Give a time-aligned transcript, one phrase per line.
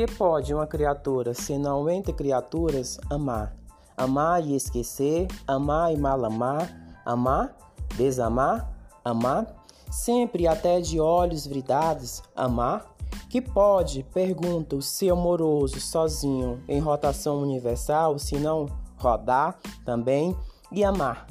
[0.00, 3.54] Que pode uma criatura, senão entre criaturas, amar?
[3.94, 6.72] Amar e esquecer, amar e mal amar,
[7.04, 7.54] amar,
[7.98, 8.72] desamar,
[9.04, 9.46] amar,
[9.90, 12.86] sempre até de olhos vridados, amar?
[13.28, 18.64] Que pode, pergunta o seu amoroso sozinho em rotação universal, se não
[18.96, 20.34] rodar também,
[20.72, 21.26] e amar?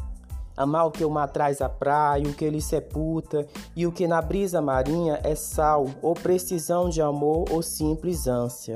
[0.60, 3.48] Amar o que o mar traz à praia, o que ele sepulta,
[3.78, 8.76] e o que na brisa marinha é sal, ou precisão de amor, ou simples ânsia.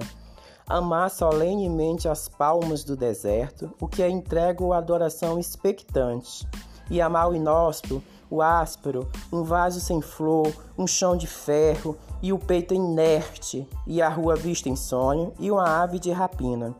[0.65, 6.47] Amar solenemente as palmas do deserto, o que é entrego à adoração expectante.
[6.89, 12.31] E amar o inóspito, o áspero, um vaso sem flor, um chão de ferro, e
[12.31, 16.73] o peito inerte, e a rua vista em sonho, e uma ave de rapina.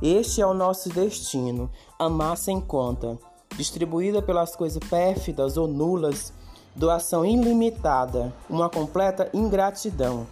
[0.00, 3.18] Este é o nosso destino, amar sem conta
[3.56, 6.32] distribuída pelas coisas pérfidas ou nulas,
[6.74, 10.26] doação ilimitada, uma completa ingratidão.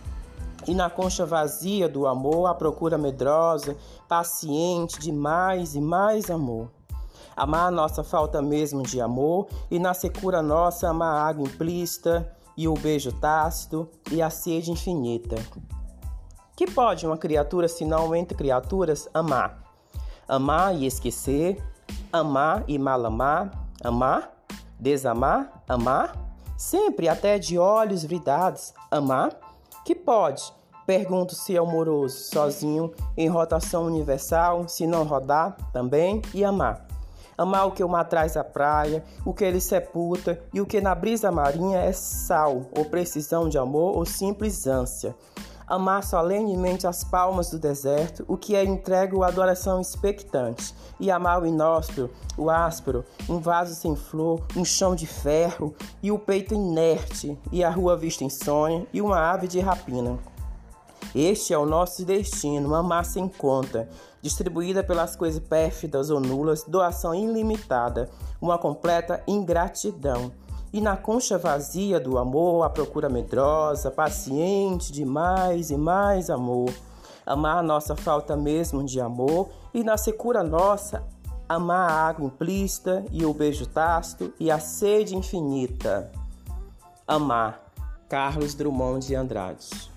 [0.66, 3.76] E na concha vazia do amor, a procura medrosa,
[4.08, 6.70] paciente de mais e mais amor.
[7.36, 12.30] Amar a nossa falta mesmo de amor, e na secura nossa amar a água implícita,
[12.56, 15.36] e o beijo tácito, e a sede infinita.
[16.56, 19.64] Que pode uma criatura, senão entre criaturas, amar?
[20.28, 21.60] Amar e esquecer,
[22.14, 23.50] amar e mal amar,
[23.82, 24.30] amar,
[24.78, 26.12] desamar, amar,
[26.56, 29.32] sempre até de olhos vridados, amar,
[29.84, 30.40] que pode,
[30.86, 36.86] pergunto se é amoroso, sozinho, em rotação universal, se não rodar, também, e amar.
[37.36, 40.80] Amar o que o mar traz à praia, o que ele sepulta, e o que
[40.80, 45.16] na brisa marinha é sal, ou precisão de amor, ou simples ânsia
[45.66, 51.42] amar solenemente as palmas do deserto, o que é entregue à adoração expectante, e amar
[51.42, 56.54] o inóspio, o áspero, um vaso sem flor, um chão de ferro, e o peito
[56.54, 60.18] inerte, e a rua vista em sonho, e uma ave de rapina.
[61.14, 63.88] Este é o nosso destino, amar sem conta,
[64.20, 68.10] distribuída pelas coisas pérfidas ou nulas, doação ilimitada,
[68.40, 70.32] uma completa ingratidão
[70.74, 76.68] e na concha vazia do amor, a procura medrosa, paciente de mais e mais amor.
[77.24, 81.04] Amar a nossa falta mesmo de amor e na secura nossa,
[81.48, 86.10] amar a água implícita e o beijo tácito e a sede infinita.
[87.06, 87.62] Amar.
[88.08, 89.93] Carlos Drummond de Andrade.